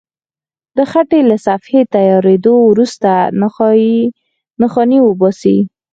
[0.77, 3.09] د خټې له صفحې تیارېدو وروسته
[4.61, 5.57] نښانې وباسئ.